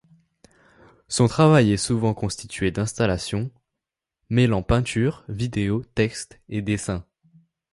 Son 1.09 1.27
travail 1.27 1.71
est 1.71 1.77
souvent 1.77 2.15
constitué 2.15 2.71
d’installations, 2.71 3.51
mêlant 4.31 4.63
peintures, 4.63 5.23
vidéos, 5.29 5.83
textes 5.93 6.41
et 6.49 6.63
dessins. 6.63 7.05